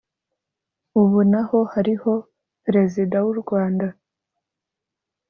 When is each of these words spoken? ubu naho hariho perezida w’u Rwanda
ubu 1.01 1.19
naho 1.31 1.57
hariho 1.73 2.13
perezida 2.63 3.15
w’u 3.25 3.35
Rwanda 3.41 3.87